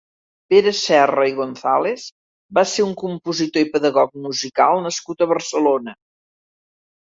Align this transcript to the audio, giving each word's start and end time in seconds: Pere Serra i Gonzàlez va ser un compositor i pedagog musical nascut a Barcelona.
Pere 0.51 0.71
Serra 0.77 1.25
i 1.31 1.33
Gonzàlez 1.39 2.05
va 2.59 2.63
ser 2.71 2.85
un 2.85 2.95
compositor 3.03 3.67
i 3.67 3.69
pedagog 3.75 4.17
musical 4.25 4.83
nascut 4.87 5.23
a 5.23 5.29
Barcelona. 5.35 5.97